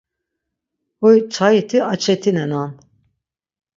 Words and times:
Huy 0.99 1.17
çayiti 1.33 1.77
açetinenan. 1.91 2.71